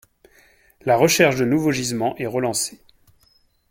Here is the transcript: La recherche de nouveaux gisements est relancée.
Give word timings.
La 0.81 0.97
recherche 0.97 1.35
de 1.35 1.45
nouveaux 1.45 1.71
gisements 1.71 2.15
est 2.17 2.25
relancée. 2.25 2.81